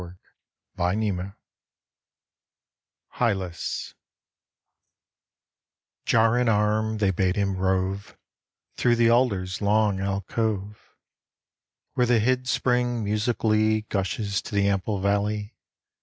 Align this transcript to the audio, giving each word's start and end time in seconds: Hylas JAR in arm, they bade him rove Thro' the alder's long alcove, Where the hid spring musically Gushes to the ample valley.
Hylas 3.19 3.93
JAR 6.05 6.39
in 6.39 6.49
arm, 6.49 6.97
they 6.97 7.11
bade 7.11 7.35
him 7.35 7.55
rove 7.55 8.17
Thro' 8.77 8.95
the 8.95 9.11
alder's 9.11 9.61
long 9.61 9.99
alcove, 9.99 10.95
Where 11.93 12.07
the 12.07 12.19
hid 12.19 12.47
spring 12.49 13.03
musically 13.03 13.83
Gushes 13.89 14.41
to 14.41 14.55
the 14.55 14.67
ample 14.67 14.99
valley. 14.99 15.53